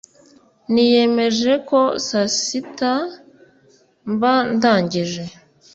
[0.71, 2.93] niyemeje ko saaa sita
[4.11, 5.23] mba ndangije